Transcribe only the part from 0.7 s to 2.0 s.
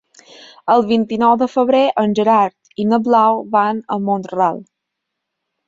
El vint-i-nou de febrer